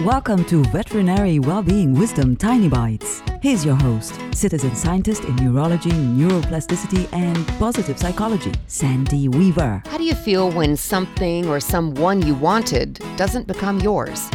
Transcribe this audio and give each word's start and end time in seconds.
Welcome 0.00 0.44
to 0.46 0.64
Veterinary 0.64 1.38
Wellbeing 1.38 1.94
Wisdom 1.94 2.34
Tiny 2.34 2.68
Bites. 2.68 3.22
Here's 3.40 3.64
your 3.64 3.76
host, 3.76 4.18
citizen 4.34 4.74
scientist 4.74 5.22
in 5.22 5.36
neurology, 5.36 5.92
neuroplasticity, 5.92 7.08
and 7.12 7.46
positive 7.60 7.96
psychology, 7.96 8.50
Sandy 8.66 9.28
Weaver. 9.28 9.84
How 9.86 9.96
do 9.96 10.02
you 10.02 10.16
feel 10.16 10.50
when 10.50 10.76
something 10.76 11.46
or 11.46 11.60
someone 11.60 12.26
you 12.26 12.34
wanted 12.34 12.94
doesn't 13.16 13.46
become 13.46 13.78
yours? 13.78 14.28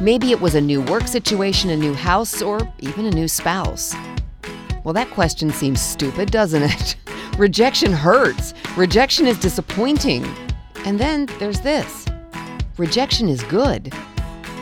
Maybe 0.00 0.30
it 0.30 0.40
was 0.40 0.54
a 0.54 0.60
new 0.60 0.80
work 0.80 1.06
situation, 1.06 1.68
a 1.68 1.76
new 1.76 1.92
house, 1.92 2.40
or 2.40 2.58
even 2.78 3.04
a 3.04 3.10
new 3.10 3.28
spouse. 3.28 3.94
Well, 4.84 4.94
that 4.94 5.10
question 5.10 5.50
seems 5.50 5.82
stupid, 5.82 6.30
doesn't 6.30 6.62
it? 6.62 6.96
Rejection 7.36 7.92
hurts. 7.92 8.54
Rejection 8.74 9.26
is 9.26 9.38
disappointing. 9.38 10.24
And 10.86 10.98
then 10.98 11.26
there's 11.38 11.60
this 11.60 12.06
rejection 12.76 13.28
is 13.28 13.42
good 13.44 13.94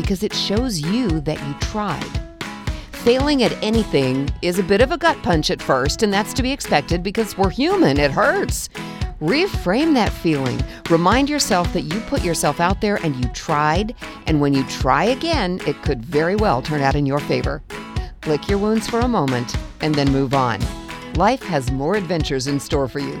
because 0.00 0.22
it 0.22 0.32
shows 0.32 0.80
you 0.80 1.20
that 1.22 1.44
you 1.44 1.54
tried. 1.54 2.20
Failing 2.92 3.42
at 3.42 3.60
anything 3.64 4.30
is 4.42 4.60
a 4.60 4.62
bit 4.62 4.80
of 4.80 4.92
a 4.92 4.96
gut 4.96 5.20
punch 5.24 5.50
at 5.50 5.60
first, 5.60 6.04
and 6.04 6.12
that's 6.12 6.32
to 6.34 6.42
be 6.42 6.52
expected 6.52 7.02
because 7.02 7.36
we're 7.36 7.50
human. 7.50 7.98
It 7.98 8.12
hurts. 8.12 8.68
Reframe 9.20 9.94
that 9.94 10.12
feeling. 10.12 10.60
Remind 10.88 11.28
yourself 11.28 11.72
that 11.72 11.92
you 11.92 12.00
put 12.02 12.22
yourself 12.22 12.60
out 12.60 12.80
there 12.80 12.96
and 13.04 13.16
you 13.16 13.28
tried, 13.32 13.96
and 14.28 14.40
when 14.40 14.54
you 14.54 14.62
try 14.68 15.02
again, 15.02 15.60
it 15.66 15.82
could 15.82 16.04
very 16.04 16.36
well 16.36 16.62
turn 16.62 16.80
out 16.80 16.94
in 16.94 17.04
your 17.04 17.18
favor. 17.18 17.60
Lick 18.24 18.48
your 18.48 18.58
wounds 18.58 18.86
for 18.88 19.00
a 19.00 19.08
moment 19.08 19.56
and 19.80 19.96
then 19.96 20.12
move 20.12 20.32
on. 20.32 20.60
Life 21.14 21.42
has 21.42 21.72
more 21.72 21.96
adventures 21.96 22.46
in 22.46 22.60
store 22.60 22.86
for 22.86 23.00
you. 23.00 23.20